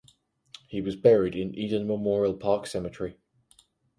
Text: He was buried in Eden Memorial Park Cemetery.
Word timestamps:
He 0.67 0.81
was 0.81 0.95
buried 0.95 1.35
in 1.35 1.53
Eden 1.53 1.85
Memorial 1.85 2.33
Park 2.33 2.65
Cemetery. 2.65 3.19